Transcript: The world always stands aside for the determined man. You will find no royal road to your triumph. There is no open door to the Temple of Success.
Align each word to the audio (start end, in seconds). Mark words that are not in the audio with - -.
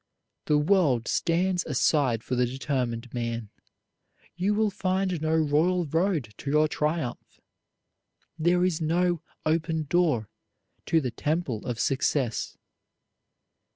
The 0.45 0.57
world 0.57 1.03
always 1.05 1.11
stands 1.11 1.63
aside 1.63 2.23
for 2.23 2.33
the 2.33 2.47
determined 2.47 3.13
man. 3.13 3.51
You 4.35 4.55
will 4.55 4.71
find 4.71 5.21
no 5.21 5.35
royal 5.35 5.85
road 5.85 6.33
to 6.39 6.49
your 6.49 6.67
triumph. 6.67 7.39
There 8.39 8.65
is 8.65 8.81
no 8.81 9.21
open 9.45 9.83
door 9.83 10.27
to 10.87 11.01
the 11.01 11.11
Temple 11.11 11.63
of 11.67 11.79
Success. 11.79 12.57